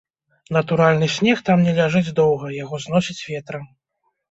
Натуральны 0.55 1.09
снег 1.17 1.43
там 1.51 1.67
не 1.67 1.75
ляжыць 1.81 2.15
доўга, 2.21 2.47
яго 2.63 2.83
зносіць 2.87 3.21
ветрам. 3.31 3.71